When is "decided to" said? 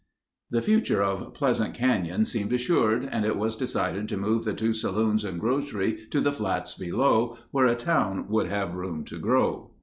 3.55-4.17